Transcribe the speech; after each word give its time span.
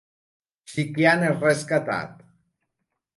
Shi 0.71 0.85
Qian 0.95 1.25
és 1.27 1.37
rescatat. 1.43 2.25